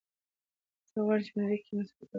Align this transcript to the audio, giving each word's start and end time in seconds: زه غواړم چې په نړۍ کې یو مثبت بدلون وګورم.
زه 0.91 0.97
غواړم 1.05 1.23
چې 1.25 1.31
په 1.33 1.39
نړۍ 1.41 1.57
کې 1.63 1.69
یو 1.71 1.77
مثبت 1.79 1.93
بدلون 1.93 2.03
وګورم. 2.03 2.09